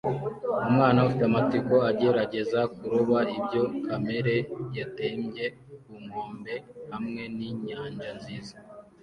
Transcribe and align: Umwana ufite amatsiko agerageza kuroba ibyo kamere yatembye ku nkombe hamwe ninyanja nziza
Umwana 0.69 0.97
ufite 1.07 1.23
amatsiko 1.29 1.75
agerageza 1.91 2.59
kuroba 2.75 3.17
ibyo 3.37 3.63
kamere 3.85 4.35
yatembye 4.77 5.45
ku 5.83 5.91
nkombe 6.03 6.53
hamwe 6.91 7.23
ninyanja 7.37 8.09
nziza 8.17 8.55